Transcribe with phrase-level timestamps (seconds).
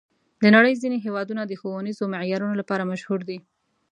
[0.41, 3.37] د نړۍ ځینې هېوادونه د ښوونیزو معیارونو لپاره مشهور دي.